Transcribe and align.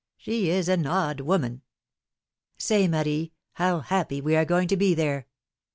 She 0.17 0.49
is 0.49 0.67
an 0.67 0.87
odd 0.87 1.19
woman 1.19 1.61
I 1.61 1.61
Say, 2.57 2.87
Marie, 2.87 3.33
how 3.53 3.81
happy 3.81 4.19
we 4.19 4.35
are 4.35 4.45
going 4.45 4.67
to 4.69 4.75
be 4.75 4.95
there 4.95 5.27